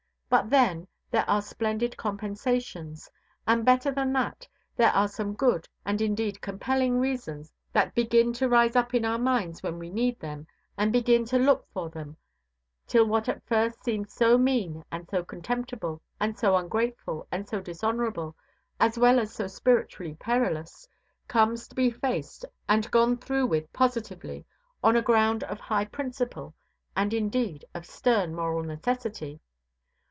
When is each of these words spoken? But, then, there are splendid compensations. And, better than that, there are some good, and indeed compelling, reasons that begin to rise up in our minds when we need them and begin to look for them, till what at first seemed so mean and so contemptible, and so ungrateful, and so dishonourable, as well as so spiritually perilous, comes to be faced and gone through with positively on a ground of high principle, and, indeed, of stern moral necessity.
But, 0.31 0.49
then, 0.49 0.87
there 1.09 1.29
are 1.29 1.41
splendid 1.41 1.97
compensations. 1.97 3.11
And, 3.45 3.65
better 3.65 3.91
than 3.91 4.13
that, 4.13 4.47
there 4.77 4.91
are 4.93 5.09
some 5.09 5.33
good, 5.33 5.67
and 5.83 5.99
indeed 5.99 6.39
compelling, 6.39 7.01
reasons 7.01 7.51
that 7.73 7.93
begin 7.93 8.31
to 8.35 8.47
rise 8.47 8.77
up 8.77 8.93
in 8.93 9.03
our 9.03 9.17
minds 9.17 9.61
when 9.61 9.77
we 9.77 9.89
need 9.89 10.17
them 10.21 10.47
and 10.77 10.93
begin 10.93 11.25
to 11.25 11.37
look 11.37 11.67
for 11.73 11.89
them, 11.89 12.15
till 12.87 13.05
what 13.05 13.27
at 13.27 13.45
first 13.45 13.83
seemed 13.83 14.09
so 14.09 14.37
mean 14.37 14.85
and 14.89 15.09
so 15.09 15.21
contemptible, 15.21 16.01
and 16.17 16.39
so 16.39 16.55
ungrateful, 16.55 17.27
and 17.29 17.49
so 17.49 17.59
dishonourable, 17.59 18.33
as 18.79 18.97
well 18.97 19.19
as 19.19 19.33
so 19.35 19.47
spiritually 19.47 20.15
perilous, 20.17 20.87
comes 21.27 21.67
to 21.67 21.75
be 21.75 21.91
faced 21.91 22.45
and 22.69 22.89
gone 22.89 23.17
through 23.17 23.47
with 23.47 23.73
positively 23.73 24.45
on 24.81 24.95
a 24.95 25.01
ground 25.01 25.43
of 25.43 25.59
high 25.59 25.83
principle, 25.83 26.55
and, 26.95 27.13
indeed, 27.13 27.65
of 27.73 27.85
stern 27.85 28.33
moral 28.33 28.63
necessity. 28.63 29.41